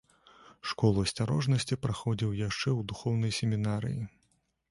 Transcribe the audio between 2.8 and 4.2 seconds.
духоўнай семінарыі.